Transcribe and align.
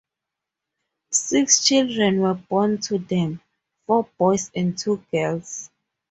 Six 1.11 1.63
children 1.63 2.21
were 2.21 2.33
born 2.33 2.79
to 2.79 2.97
them, 2.97 3.39
four 3.85 4.09
boys 4.17 4.49
and 4.55 4.75
two 4.75 5.03
girls. 5.11 5.69